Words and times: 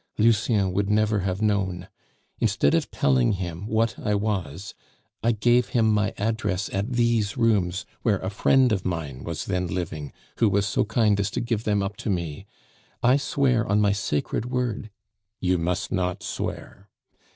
Lucien 0.17 0.71
would 0.71 0.89
never 0.89 1.19
have 1.19 1.43
known. 1.43 1.87
Instead 2.39 2.73
of 2.73 2.89
telling 2.89 3.33
him 3.33 3.67
what 3.67 3.99
I 3.99 4.15
was, 4.15 4.73
I 5.21 5.31
gave 5.31 5.69
him 5.77 5.91
my 5.93 6.11
address 6.17 6.71
at 6.73 6.93
these 6.93 7.37
rooms, 7.37 7.85
where 8.01 8.17
a 8.17 8.31
friend 8.31 8.71
of 8.71 8.83
mine 8.83 9.23
was 9.23 9.45
then 9.45 9.67
living, 9.67 10.11
who 10.37 10.49
was 10.49 10.65
so 10.65 10.85
kind 10.85 11.19
as 11.19 11.29
to 11.29 11.39
give 11.39 11.65
them 11.65 11.83
up 11.83 11.97
to 11.97 12.09
me. 12.09 12.47
I 13.03 13.15
swear 13.17 13.63
on 13.67 13.79
my 13.79 13.91
sacred 13.91 14.45
word" 14.49 14.89
"You 15.39 15.59
must 15.59 15.91
not 15.91 16.23
swear." 16.23 16.89